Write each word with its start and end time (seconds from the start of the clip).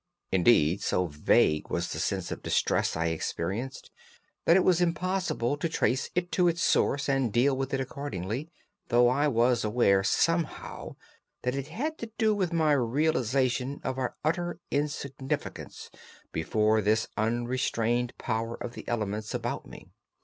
Indeed, 0.31 0.81
so 0.81 1.05
vague 1.05 1.69
was 1.69 1.89
the 1.91 1.99
sense 1.99 2.31
of 2.31 2.41
distress 2.41 2.95
I 2.95 3.09
experienced, 3.13 3.91
that 4.45 4.55
it 4.57 4.63
was 4.63 4.81
impossible 4.81 5.57
to 5.57 5.69
trace 5.69 6.09
it 6.15 6.31
to 6.31 6.47
its 6.47 6.63
source 6.63 7.07
and 7.07 7.31
deal 7.31 7.55
with 7.55 7.71
it 7.71 7.79
accordingly, 7.79 8.49
though 8.87 9.07
I 9.09 9.27
was 9.27 9.63
aware 9.63 10.03
somehow 10.03 10.95
that 11.43 11.53
it 11.53 11.67
had 11.67 11.99
to 11.99 12.09
do 12.17 12.33
with 12.33 12.51
my 12.51 12.71
realization 12.71 13.79
of 13.83 13.99
our 13.99 14.15
utter 14.25 14.59
insignificance 14.71 15.91
before 16.31 16.81
this 16.81 17.07
unrestrained 17.15 18.17
power 18.17 18.55
of 18.55 18.73
the 18.73 18.87
elements 18.87 19.35
about 19.35 19.67
me. 19.67 19.91